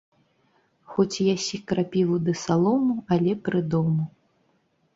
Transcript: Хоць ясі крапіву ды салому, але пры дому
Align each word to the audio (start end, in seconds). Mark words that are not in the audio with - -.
Хоць 0.93 1.17
ясі 1.35 1.59
крапіву 1.73 2.17
ды 2.29 2.35
салому, 2.45 2.99
але 3.17 3.39
пры 3.45 3.65
дому 3.77 4.11